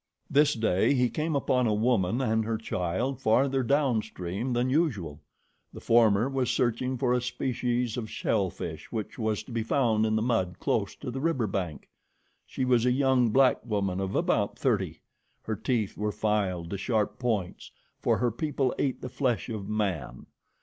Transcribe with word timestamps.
This 0.31 0.55
day 0.55 0.95
he 0.95 1.11
came 1.11 1.35
upon 1.35 1.67
a 1.67 1.75
woman 1.75 2.21
and 2.21 2.43
her 2.43 2.57
child 2.57 3.21
farther 3.21 3.61
down 3.61 4.01
stream 4.01 4.53
than 4.53 4.67
usual. 4.67 5.21
The 5.73 5.79
former 5.79 6.27
was 6.27 6.49
searching 6.49 6.97
for 6.97 7.13
a 7.13 7.21
species 7.21 7.97
of 7.97 8.09
shellfish 8.09 8.91
which 8.91 9.19
was 9.19 9.43
to 9.43 9.51
be 9.51 9.61
found 9.61 10.07
in 10.07 10.15
the 10.15 10.23
mud 10.23 10.55
close 10.59 10.95
to 10.95 11.11
the 11.11 11.21
river 11.21 11.45
bank. 11.45 11.87
She 12.47 12.65
was 12.65 12.83
a 12.87 12.91
young 12.91 13.29
black 13.29 13.63
woman 13.63 13.99
of 13.99 14.15
about 14.15 14.57
thirty. 14.57 15.01
Her 15.43 15.55
teeth 15.55 15.95
were 15.95 16.11
filed 16.11 16.71
to 16.71 16.79
sharp 16.79 17.19
points, 17.19 17.69
for 17.99 18.17
her 18.17 18.31
people 18.31 18.73
ate 18.79 19.03
the 19.03 19.07
flesh 19.09 19.49
of 19.49 19.69
man. 19.69 20.25